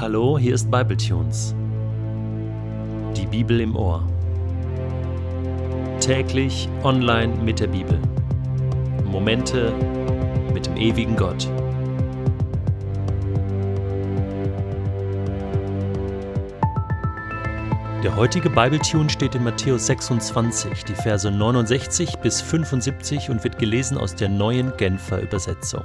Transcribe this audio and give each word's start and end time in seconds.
Hallo, 0.00 0.38
hier 0.38 0.54
ist 0.54 0.70
Bibletunes. 0.70 1.54
Die 3.14 3.26
Bibel 3.26 3.60
im 3.60 3.76
Ohr. 3.76 4.02
Täglich 6.00 6.70
online 6.84 7.34
mit 7.44 7.60
der 7.60 7.66
Bibel. 7.66 8.00
Momente 9.04 9.74
mit 10.54 10.64
dem 10.64 10.78
ewigen 10.78 11.16
Gott. 11.16 11.46
Der 18.02 18.16
heutige 18.16 18.48
Bibletune 18.48 19.10
steht 19.10 19.34
in 19.34 19.44
Matthäus 19.44 19.84
26, 19.84 20.86
die 20.86 20.94
Verse 20.94 21.30
69 21.30 22.16
bis 22.22 22.40
75 22.40 23.28
und 23.28 23.44
wird 23.44 23.58
gelesen 23.58 23.98
aus 23.98 24.14
der 24.14 24.30
neuen 24.30 24.74
Genfer 24.78 25.20
Übersetzung. 25.20 25.84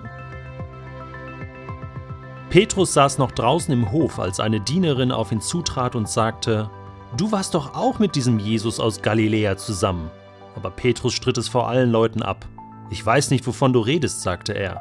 Petrus 2.55 2.93
saß 2.93 3.18
noch 3.18 3.33
draußen 3.33 3.73
im 3.73 3.91
Hof, 3.91 4.18
als 4.18 4.39
eine 4.39 4.61
Dienerin 4.61 5.11
auf 5.11 5.33
ihn 5.33 5.41
zutrat 5.41 5.93
und 5.93 6.07
sagte, 6.07 6.69
Du 7.18 7.33
warst 7.33 7.54
doch 7.54 7.75
auch 7.75 8.00
mit 8.00 8.15
diesem 8.15 8.39
Jesus 8.39 8.79
aus 8.79 9.01
Galiläa 9.01 9.57
zusammen. 9.57 10.09
Aber 10.55 10.71
Petrus 10.71 11.13
stritt 11.13 11.37
es 11.37 11.49
vor 11.49 11.68
allen 11.68 11.91
Leuten 11.91 12.23
ab. 12.23 12.47
Ich 12.89 13.05
weiß 13.05 13.32
nicht, 13.32 13.46
wovon 13.46 13.73
du 13.73 13.82
redest, 13.82 14.21
sagte 14.21 14.54
er. 14.54 14.79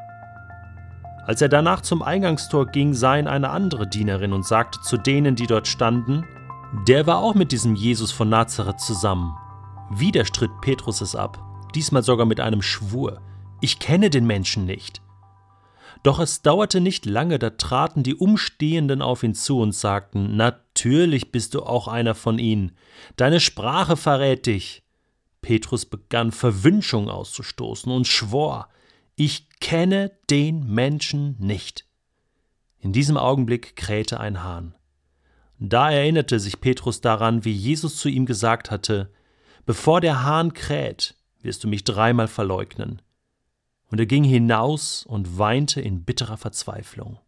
Als 1.26 1.42
er 1.42 1.48
danach 1.48 1.80
zum 1.80 2.02
Eingangstor 2.02 2.66
ging, 2.66 2.94
sah 2.94 3.16
ihn 3.16 3.26
eine 3.26 3.50
andere 3.50 3.88
Dienerin 3.88 4.32
und 4.32 4.46
sagte 4.46 4.80
zu 4.80 4.96
denen, 4.96 5.34
die 5.34 5.48
dort 5.48 5.66
standen, 5.66 6.24
Der 6.86 7.08
war 7.08 7.18
auch 7.18 7.34
mit 7.34 7.50
diesem 7.50 7.74
Jesus 7.74 8.12
von 8.12 8.28
Nazareth 8.28 8.78
zusammen. 8.78 9.34
Wieder 9.90 10.24
stritt 10.24 10.52
Petrus 10.60 11.00
es 11.00 11.16
ab, 11.16 11.42
diesmal 11.74 12.04
sogar 12.04 12.26
mit 12.26 12.38
einem 12.38 12.62
Schwur. 12.62 13.20
Ich 13.60 13.80
kenne 13.80 14.10
den 14.10 14.28
Menschen 14.28 14.64
nicht. 14.64 15.02
Doch 16.02 16.18
es 16.18 16.42
dauerte 16.42 16.80
nicht 16.80 17.06
lange, 17.06 17.38
da 17.38 17.50
traten 17.50 18.02
die 18.02 18.14
Umstehenden 18.14 19.00
auf 19.00 19.22
ihn 19.22 19.34
zu 19.34 19.60
und 19.60 19.72
sagten, 19.72 20.36
Natürlich 20.36 21.32
bist 21.32 21.54
du 21.54 21.62
auch 21.62 21.88
einer 21.88 22.14
von 22.14 22.38
ihnen, 22.38 22.72
deine 23.16 23.40
Sprache 23.40 23.96
verrät 23.96 24.46
dich. 24.46 24.82
Petrus 25.40 25.84
begann 25.84 26.32
Verwünschung 26.32 27.08
auszustoßen 27.08 27.92
und 27.92 28.06
schwor, 28.06 28.68
ich 29.16 29.48
kenne 29.60 30.10
den 30.30 30.66
Menschen 30.66 31.36
nicht. 31.38 31.86
In 32.80 32.92
diesem 32.92 33.16
Augenblick 33.16 33.76
krähte 33.76 34.20
ein 34.20 34.42
Hahn. 34.42 34.74
Da 35.58 35.90
erinnerte 35.90 36.40
sich 36.40 36.60
Petrus 36.60 37.00
daran, 37.00 37.44
wie 37.44 37.52
Jesus 37.52 37.96
zu 37.96 38.08
ihm 38.08 38.26
gesagt 38.26 38.70
hatte, 38.70 39.10
Bevor 39.66 40.02
der 40.02 40.24
Hahn 40.24 40.52
kräht, 40.52 41.14
wirst 41.40 41.64
du 41.64 41.68
mich 41.68 41.84
dreimal 41.84 42.28
verleugnen. 42.28 43.00
Und 43.94 44.00
er 44.00 44.06
ging 44.06 44.24
hinaus 44.24 45.06
und 45.06 45.38
weinte 45.38 45.80
in 45.80 46.02
bitterer 46.02 46.36
Verzweiflung. 46.36 47.20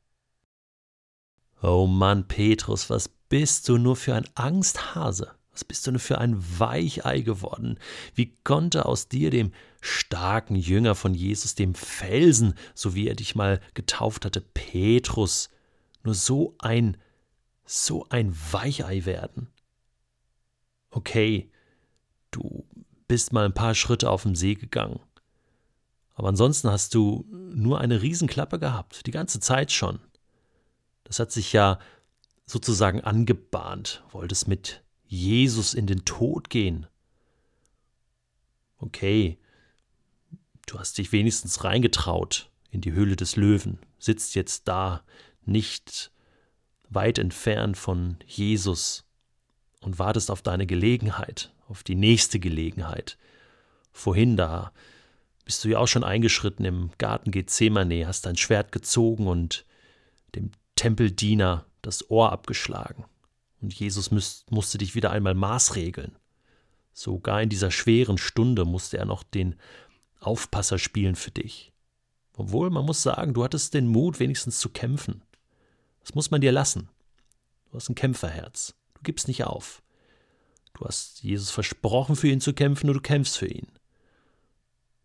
Oh 1.62 1.86
Mann, 1.86 2.27
Petrus, 2.27 2.91
was 2.91 3.09
bist 3.09 3.69
du 3.69 3.78
nur 3.78 3.95
für 3.95 4.17
ein 4.17 4.28
Angsthase? 4.34 5.31
Was 5.53 5.62
bist 5.62 5.87
du 5.87 5.92
nur 5.92 6.00
für 6.00 6.19
ein 6.19 6.37
Weichei 6.59 7.20
geworden? 7.20 7.78
Wie 8.17 8.34
konnte 8.42 8.84
aus 8.84 9.06
dir, 9.06 9.31
dem 9.31 9.53
starken 9.81 10.56
Jünger 10.56 10.97
von 10.97 11.14
Jesus, 11.14 11.55
dem 11.55 11.77
Felsen, 11.77 12.55
so 12.75 12.97
wie 12.97 13.06
er 13.06 13.14
dich 13.14 13.37
mal 13.37 13.61
getauft 13.75 14.25
hatte, 14.25 14.41
Petrus, 14.41 15.50
nur 16.03 16.14
so 16.14 16.56
ein, 16.59 16.97
so 17.64 18.09
ein 18.09 18.37
Weichei 18.50 19.05
werden? 19.05 19.53
Okay, 20.91 21.48
du 22.33 22.67
bist 23.06 23.33
mal 23.33 23.44
ein 23.44 23.55
paar 23.55 23.77
Schritte 23.77 24.11
auf 24.11 24.25
dem 24.25 24.34
See 24.34 24.56
gegangen. 24.56 24.98
Aber 26.17 26.28
ansonsten 26.28 26.70
hast 26.70 26.95
du 26.95 27.27
nur 27.31 27.78
eine 27.78 28.03
Riesenklappe 28.03 28.59
gehabt, 28.59 29.06
die 29.06 29.11
ganze 29.11 29.39
Zeit 29.39 29.70
schon. 29.70 30.00
Das 31.05 31.20
hat 31.20 31.31
sich 31.31 31.53
ja 31.53 31.78
sozusagen 32.47 33.03
angebahnt, 33.03 34.03
wolltest 34.11 34.48
mit 34.48 34.83
Jesus 35.05 35.75
in 35.75 35.87
den 35.87 36.05
Tod 36.05 36.48
gehen. 36.48 36.87
Okay, 38.78 39.38
du 40.66 40.78
hast 40.78 40.97
dich 40.97 41.12
wenigstens 41.12 41.65
reingetraut 41.65 42.50
in 42.71 42.81
die 42.81 42.93
Höhle 42.93 43.16
des 43.16 43.37
Löwen, 43.37 43.78
sitzt 43.99 44.34
jetzt 44.34 44.69
da, 44.69 45.03
nicht 45.44 46.10
weit 46.88 47.19
entfernt 47.19 47.76
von 47.76 48.16
Jesus 48.26 49.05
und 49.81 49.99
wartest 49.99 50.31
auf 50.31 50.41
deine 50.41 50.66
Gelegenheit, 50.66 51.53
auf 51.69 51.82
die 51.82 51.94
nächste 51.94 52.41
Gelegenheit. 52.41 53.19
Vorhin 53.93 54.37
da 54.37 54.72
bist 55.47 55.65
du 55.65 55.69
ja 55.69 55.79
auch 55.79 55.87
schon 55.87 56.05
eingeschritten 56.05 56.65
im 56.65 56.91
Garten 56.99 57.31
Gethsemane, 57.31 58.07
hast 58.07 58.27
dein 58.27 58.37
Schwert 58.37 58.73
gezogen 58.73 59.29
und 59.29 59.65
dem 60.34 60.51
Tempeldiener 60.75 61.65
das 61.83 62.11
Ohr 62.11 62.33
abgeschlagen. 62.33 63.05
Und 63.62 63.73
Jesus 63.73 64.11
müß, 64.11 64.47
musste 64.51 64.77
dich 64.77 64.97
wieder 64.97 65.12
einmal 65.12 65.35
maßregeln. 65.35 66.17
Sogar 66.93 67.41
in 67.43 67.49
dieser 67.49 67.71
schweren 67.71 68.19
Stunde 68.19 68.65
musste 68.65 68.99
er 68.99 69.05
noch 69.05 69.23
den 69.23 69.55
Aufpasser 70.19 70.79
spielen 70.79 71.15
für 71.15 71.31
dich. 71.31 71.73
Obwohl, 72.35 72.69
man 72.71 72.85
muss 72.85 73.03
sagen, 73.03 73.33
du 73.33 73.45
hattest 73.45 73.73
den 73.73 73.87
Mut, 73.87 74.19
wenigstens 74.19 74.59
zu 74.59 74.71
kämpfen. 74.71 75.23
Das 76.01 76.15
muss 76.17 76.33
man 76.33 76.41
dir 76.41 76.51
lassen. 76.51 76.89
Du 77.71 77.77
hast 77.77 77.89
ein 77.89 77.95
Kämpferherz. 77.95 78.75
Du 78.95 79.03
gibst 79.05 79.29
nicht 79.29 79.45
auf. 79.45 79.81
Du 80.75 80.85
hast 80.85 81.23
Jesus 81.23 81.53
versprochen, 81.53 82.17
für 82.17 82.29
ihn 82.29 82.41
zu 82.41 82.53
kämpfen 82.53 82.89
und 82.89 82.95
du 82.95 83.01
kämpfst 83.01 83.39
für 83.39 83.47
ihn 83.47 83.69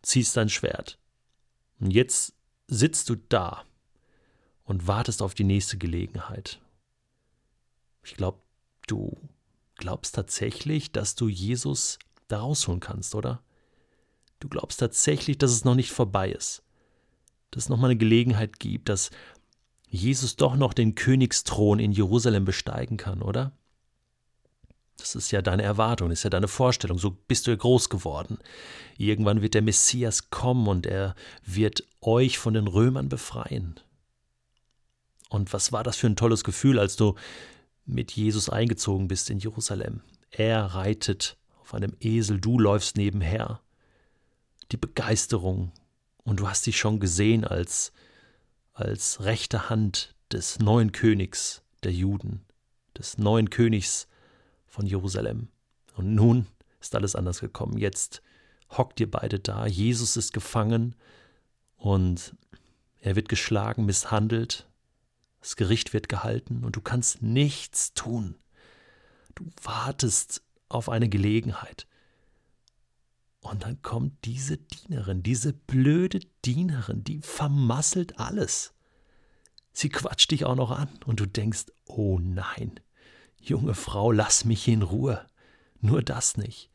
ziehst 0.01 0.35
dein 0.37 0.49
Schwert. 0.49 0.99
Und 1.79 1.91
jetzt 1.91 2.33
sitzt 2.67 3.09
du 3.09 3.15
da 3.15 3.65
und 4.63 4.87
wartest 4.87 5.21
auf 5.21 5.33
die 5.33 5.43
nächste 5.43 5.77
Gelegenheit. 5.77 6.61
Ich 8.03 8.15
glaube, 8.15 8.39
du 8.87 9.17
glaubst 9.75 10.15
tatsächlich, 10.15 10.91
dass 10.91 11.15
du 11.15 11.27
Jesus 11.27 11.99
da 12.27 12.39
rausholen 12.39 12.79
kannst, 12.79 13.15
oder? 13.15 13.43
Du 14.39 14.47
glaubst 14.47 14.79
tatsächlich, 14.79 15.37
dass 15.37 15.51
es 15.51 15.65
noch 15.65 15.75
nicht 15.75 15.91
vorbei 15.91 16.31
ist. 16.31 16.63
Dass 17.51 17.63
es 17.63 17.69
noch 17.69 17.77
mal 17.77 17.87
eine 17.87 17.97
Gelegenheit 17.97 18.59
gibt, 18.59 18.89
dass 18.89 19.11
Jesus 19.87 20.37
doch 20.37 20.55
noch 20.55 20.73
den 20.73 20.95
Königsthron 20.95 21.79
in 21.79 21.91
Jerusalem 21.91 22.45
besteigen 22.45 22.97
kann, 22.97 23.21
oder? 23.21 23.51
Das 25.01 25.15
ist 25.15 25.31
ja 25.31 25.41
deine 25.41 25.63
Erwartung, 25.63 26.09
das 26.09 26.19
ist 26.19 26.23
ja 26.23 26.29
deine 26.29 26.47
Vorstellung. 26.47 26.99
So 26.99 27.11
bist 27.11 27.47
du 27.47 27.51
ja 27.51 27.57
groß 27.57 27.89
geworden. 27.89 28.37
Irgendwann 28.97 29.41
wird 29.41 29.55
der 29.55 29.63
Messias 29.63 30.29
kommen 30.29 30.67
und 30.67 30.85
er 30.85 31.15
wird 31.43 31.83
euch 32.01 32.37
von 32.37 32.53
den 32.53 32.67
Römern 32.67 33.09
befreien. 33.09 33.79
Und 35.29 35.53
was 35.53 35.71
war 35.71 35.83
das 35.83 35.97
für 35.97 36.07
ein 36.07 36.15
tolles 36.15 36.43
Gefühl, 36.43 36.77
als 36.77 36.97
du 36.97 37.15
mit 37.85 38.11
Jesus 38.11 38.49
eingezogen 38.49 39.07
bist 39.07 39.29
in 39.31 39.39
Jerusalem? 39.39 40.01
Er 40.29 40.65
reitet 40.65 41.37
auf 41.61 41.73
einem 41.73 41.95
Esel, 41.99 42.39
du 42.39 42.59
läufst 42.59 42.95
nebenher. 42.95 43.59
Die 44.71 44.77
Begeisterung. 44.77 45.71
Und 46.23 46.39
du 46.39 46.47
hast 46.47 46.67
dich 46.67 46.77
schon 46.77 46.99
gesehen 46.99 47.43
als, 47.43 47.91
als 48.73 49.23
rechte 49.23 49.69
Hand 49.69 50.13
des 50.31 50.59
neuen 50.59 50.91
Königs 50.91 51.63
der 51.83 51.91
Juden, 51.91 52.45
des 52.95 53.17
neuen 53.17 53.49
Königs 53.49 54.07
von 54.71 54.87
Jerusalem. 54.87 55.49
Und 55.95 56.15
nun 56.15 56.47
ist 56.79 56.95
alles 56.95 57.15
anders 57.15 57.41
gekommen. 57.41 57.77
Jetzt 57.77 58.23
hockt 58.69 58.99
ihr 59.01 59.11
beide 59.11 59.37
da. 59.37 59.67
Jesus 59.67 60.17
ist 60.17 60.33
gefangen 60.33 60.95
und 61.75 62.35
er 63.01 63.15
wird 63.15 63.29
geschlagen, 63.29 63.85
misshandelt. 63.85 64.67
Das 65.41 65.55
Gericht 65.55 65.93
wird 65.93 66.07
gehalten 66.07 66.63
und 66.63 66.75
du 66.75 66.81
kannst 66.81 67.21
nichts 67.21 67.93
tun. 67.93 68.35
Du 69.35 69.45
wartest 69.61 70.41
auf 70.69 70.87
eine 70.87 71.09
Gelegenheit. 71.09 71.85
Und 73.41 73.63
dann 73.63 73.81
kommt 73.81 74.23
diese 74.23 74.57
Dienerin, 74.57 75.23
diese 75.23 75.51
blöde 75.51 76.19
Dienerin, 76.45 77.03
die 77.03 77.21
vermasselt 77.21 78.19
alles. 78.19 78.73
Sie 79.73 79.89
quatscht 79.89 80.31
dich 80.31 80.45
auch 80.45 80.55
noch 80.55 80.71
an 80.71 80.89
und 81.05 81.19
du 81.19 81.25
denkst, 81.25 81.65
oh 81.85 82.19
nein, 82.19 82.79
Junge 83.41 83.73
Frau, 83.73 84.11
lass 84.11 84.45
mich 84.45 84.67
in 84.67 84.83
Ruhe. 84.83 85.25
Nur 85.81 86.03
das 86.03 86.37
nicht. 86.37 86.69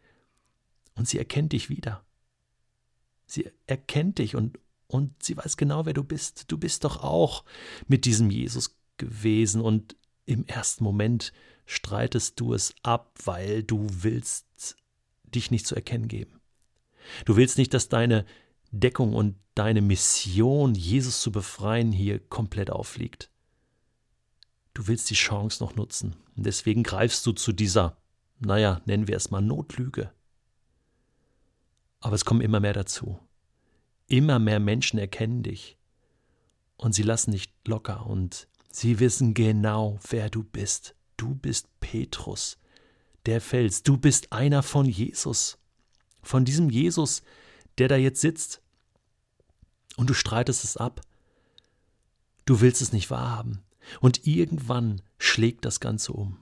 Und 0.95 1.09
sie 1.09 1.19
erkennt 1.19 1.53
dich 1.53 1.71
wieder. 1.71 2.05
Sie 3.27 3.51
erkennt 3.67 4.19
dich 4.19 4.35
und, 4.35 4.59
und 4.87 5.23
sie 5.23 5.37
weiß 5.37 5.57
genau, 5.57 5.87
wer 5.87 5.95
du 5.95 6.05
bist. 6.05 6.51
Du 6.51 6.59
bist 6.59 6.85
doch 6.85 7.03
auch 7.03 7.45
mit 7.87 8.05
diesem 8.05 8.31
Jesus 8.31 8.77
gewesen 8.97 9.61
und 9.61 9.97
im 10.27 10.45
ersten 10.47 10.83
Moment 10.83 11.33
streitest 11.67 12.41
du 12.41 12.55
es 12.55 12.75
ab, 12.83 13.13
weil 13.25 13.63
du 13.63 13.87
willst 13.91 14.77
dich 15.25 15.51
nicht 15.51 15.67
zu 15.67 15.75
erkennen 15.75 16.09
geben. 16.09 16.41
Du 17.25 17.37
willst 17.37 17.59
nicht, 17.59 17.75
dass 17.75 17.89
deine 17.89 18.25
Deckung 18.71 19.15
und 19.15 19.37
deine 19.55 19.81
Mission, 19.81 20.75
Jesus 20.75 21.21
zu 21.21 21.31
befreien, 21.31 21.93
hier 21.93 22.19
komplett 22.19 22.71
auffliegt. 22.71 23.31
Du 24.77 24.89
willst 24.89 25.09
die 25.09 25.15
Chance 25.15 25.65
noch 25.65 25.75
nutzen. 25.75 26.17
Und 26.37 26.45
deswegen 26.45 26.83
greifst 26.83 27.25
du 27.25 27.33
zu 27.33 27.55
dieser, 27.55 27.97
naja, 28.41 28.83
nennen 28.85 29.09
wir 29.09 29.17
es 29.17 29.31
mal 29.31 29.41
Notlüge. 29.41 30.13
Aber 32.01 32.15
es 32.15 32.27
kommen 32.27 32.43
immer 32.43 32.61
mehr 32.61 32.75
dazu. 32.75 33.19
Immer 34.07 34.39
mehr 34.39 34.61
Menschen 34.61 34.99
erkennen 34.99 35.43
dich. 35.43 35.79
Und 36.77 36.95
sie 36.95 37.05
lassen 37.05 37.33
dich 37.33 37.55
locker 37.67 38.05
und 38.05 38.49
Sie 38.71 39.01
wissen 39.01 39.33
genau, 39.33 39.99
wer 40.11 40.29
du 40.29 40.43
bist. 40.45 40.95
Du 41.17 41.35
bist 41.35 41.69
Petrus, 41.81 42.59
der 43.25 43.41
Fels. 43.41 43.83
Du 43.83 43.97
bist 43.97 44.31
einer 44.35 44.63
von 44.63 44.85
Jesus. 44.85 45.57
Von 46.23 46.45
diesem 46.45 46.69
Jesus, 46.69 47.23
der 47.79 47.89
da 47.89 47.97
jetzt 47.97 48.21
sitzt. 48.21 48.61
Und 49.97 50.11
du 50.11 50.13
streitest 50.13 50.65
es 50.65 50.77
ab. 50.77 51.01
Du 52.45 52.61
willst 52.61 52.83
es 52.83 52.93
nicht 52.93 53.11
wahrhaben. 53.11 53.63
Und 54.01 54.27
irgendwann 54.27 55.03
schlägt 55.19 55.65
das 55.65 55.81
Ganze 55.81 56.13
um. 56.13 56.39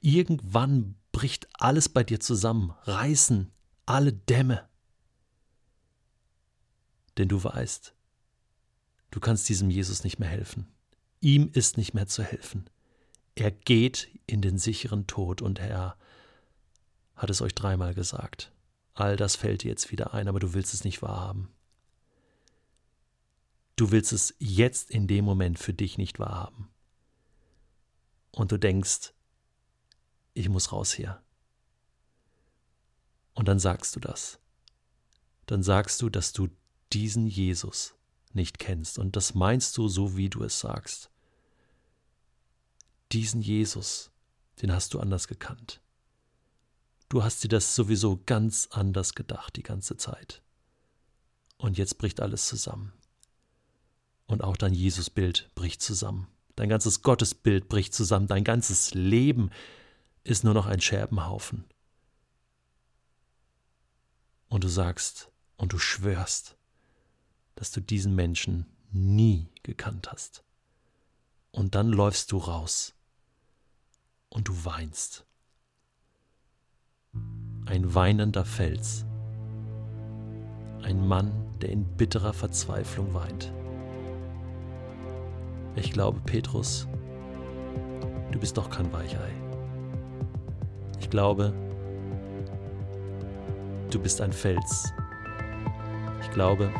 Irgendwann 0.00 0.96
bricht 1.12 1.48
alles 1.54 1.88
bei 1.88 2.04
dir 2.04 2.20
zusammen, 2.20 2.72
reißen 2.84 3.50
alle 3.86 4.12
Dämme. 4.12 4.68
Denn 7.16 7.28
du 7.28 7.42
weißt, 7.42 7.94
du 9.10 9.20
kannst 9.20 9.48
diesem 9.48 9.70
Jesus 9.70 10.04
nicht 10.04 10.18
mehr 10.18 10.28
helfen. 10.28 10.68
Ihm 11.20 11.50
ist 11.52 11.76
nicht 11.76 11.94
mehr 11.94 12.06
zu 12.06 12.22
helfen. 12.22 12.68
Er 13.34 13.50
geht 13.50 14.08
in 14.26 14.40
den 14.40 14.58
sicheren 14.58 15.06
Tod 15.06 15.42
und 15.42 15.58
er 15.58 15.96
hat 17.16 17.30
es 17.30 17.40
euch 17.40 17.54
dreimal 17.54 17.94
gesagt. 17.94 18.52
All 18.94 19.16
das 19.16 19.36
fällt 19.36 19.62
dir 19.62 19.68
jetzt 19.68 19.90
wieder 19.90 20.14
ein, 20.14 20.28
aber 20.28 20.40
du 20.40 20.54
willst 20.54 20.74
es 20.74 20.84
nicht 20.84 21.02
wahrhaben. 21.02 21.48
Du 23.76 23.92
willst 23.92 24.12
es 24.12 24.34
jetzt 24.38 24.90
in 24.90 25.06
dem 25.06 25.24
Moment 25.24 25.58
für 25.58 25.72
dich 25.72 25.98
nicht 25.98 26.18
wahrhaben. 26.18 26.68
Und 28.32 28.52
du 28.52 28.58
denkst, 28.58 29.12
ich 30.34 30.48
muss 30.48 30.72
raus 30.72 30.92
hier. 30.92 31.22
Und 33.34 33.48
dann 33.48 33.58
sagst 33.58 33.96
du 33.96 34.00
das. 34.00 34.38
Dann 35.46 35.62
sagst 35.62 36.02
du, 36.02 36.08
dass 36.08 36.32
du 36.32 36.48
diesen 36.92 37.26
Jesus 37.26 37.94
nicht 38.32 38.58
kennst. 38.58 38.98
Und 38.98 39.16
das 39.16 39.34
meinst 39.34 39.76
du 39.76 39.88
so, 39.88 40.16
wie 40.16 40.28
du 40.28 40.42
es 40.42 40.60
sagst. 40.60 41.10
Diesen 43.12 43.40
Jesus, 43.40 44.10
den 44.60 44.72
hast 44.72 44.94
du 44.94 45.00
anders 45.00 45.28
gekannt. 45.28 45.80
Du 47.08 47.22
hast 47.24 47.42
dir 47.42 47.48
das 47.48 47.74
sowieso 47.74 48.20
ganz 48.26 48.68
anders 48.70 49.14
gedacht 49.14 49.56
die 49.56 49.62
ganze 49.62 49.96
Zeit. 49.96 50.42
Und 51.56 51.78
jetzt 51.78 51.98
bricht 51.98 52.20
alles 52.20 52.46
zusammen. 52.46 52.92
Und 54.26 54.44
auch 54.44 54.56
dein 54.56 54.74
Jesusbild 54.74 55.50
bricht 55.54 55.80
zusammen. 55.80 56.28
Dein 56.58 56.68
ganzes 56.68 57.02
Gottesbild 57.02 57.68
bricht 57.68 57.94
zusammen. 57.94 58.26
Dein 58.26 58.42
ganzes 58.42 58.92
Leben 58.92 59.50
ist 60.24 60.42
nur 60.42 60.54
noch 60.54 60.66
ein 60.66 60.80
Scherbenhaufen. 60.80 61.64
Und 64.48 64.64
du 64.64 64.68
sagst 64.68 65.30
und 65.56 65.72
du 65.72 65.78
schwörst, 65.78 66.56
dass 67.54 67.70
du 67.70 67.80
diesen 67.80 68.16
Menschen 68.16 68.66
nie 68.90 69.46
gekannt 69.62 70.10
hast. 70.10 70.42
Und 71.52 71.76
dann 71.76 71.90
läufst 71.90 72.32
du 72.32 72.38
raus 72.38 72.92
und 74.28 74.48
du 74.48 74.64
weinst. 74.64 75.26
Ein 77.66 77.94
weinender 77.94 78.44
Fels. 78.44 79.04
Ein 80.82 81.06
Mann, 81.06 81.56
der 81.60 81.68
in 81.68 81.84
bitterer 81.96 82.32
Verzweiflung 82.32 83.14
weint. 83.14 83.52
Ich 85.78 85.92
glaube, 85.92 86.20
Petrus, 86.24 86.86
du 88.30 88.38
bist 88.38 88.56
doch 88.56 88.68
kein 88.70 88.92
Weichei. 88.92 89.30
Ich 91.00 91.08
glaube, 91.08 91.52
du 93.90 93.98
bist 93.98 94.20
ein 94.20 94.32
Fels. 94.32 94.92
Ich 96.22 96.30
glaube, 96.30 96.70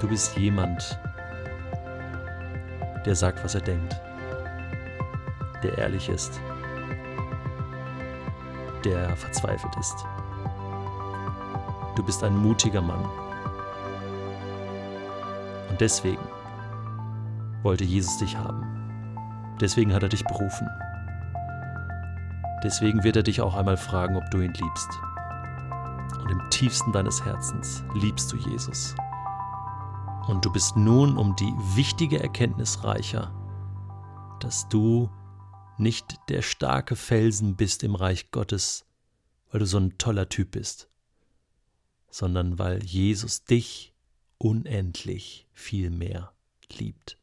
Du 0.00 0.06
bist 0.06 0.36
jemand, 0.36 0.96
der 3.04 3.16
sagt, 3.16 3.42
was 3.42 3.56
er 3.56 3.62
denkt, 3.62 4.00
der 5.64 5.76
ehrlich 5.76 6.08
ist, 6.08 6.40
der 8.84 9.16
verzweifelt 9.16 9.74
ist. 9.80 9.96
Du 11.96 12.04
bist 12.04 12.22
ein 12.22 12.36
mutiger 12.36 12.80
Mann. 12.80 13.04
Und 15.68 15.80
deswegen 15.80 16.22
wollte 17.62 17.84
Jesus 17.84 18.18
dich 18.18 18.36
haben. 18.36 18.64
Deswegen 19.60 19.92
hat 19.92 20.02
er 20.02 20.08
dich 20.08 20.24
berufen. 20.24 20.68
Deswegen 22.62 23.04
wird 23.04 23.16
er 23.16 23.22
dich 23.22 23.40
auch 23.40 23.54
einmal 23.54 23.76
fragen, 23.76 24.16
ob 24.16 24.30
du 24.30 24.40
ihn 24.40 24.52
liebst. 24.52 24.88
Und 26.20 26.30
im 26.30 26.50
tiefsten 26.50 26.92
deines 26.92 27.24
Herzens 27.24 27.84
liebst 27.94 28.32
du 28.32 28.36
Jesus. 28.36 28.94
Und 30.26 30.44
du 30.44 30.52
bist 30.52 30.76
nun 30.76 31.16
um 31.16 31.34
die 31.36 31.54
wichtige 31.74 32.20
Erkenntnis 32.20 32.84
reicher, 32.84 33.32
dass 34.40 34.68
du 34.68 35.10
nicht 35.78 36.16
der 36.28 36.42
starke 36.42 36.96
Felsen 36.96 37.56
bist 37.56 37.82
im 37.82 37.94
Reich 37.94 38.30
Gottes, 38.30 38.84
weil 39.50 39.60
du 39.60 39.66
so 39.66 39.78
ein 39.78 39.96
toller 39.98 40.28
Typ 40.28 40.50
bist, 40.52 40.88
sondern 42.10 42.58
weil 42.58 42.82
Jesus 42.84 43.44
dich 43.44 43.94
unendlich 44.38 45.46
viel 45.52 45.90
mehr 45.90 46.32
liebt. 46.72 47.17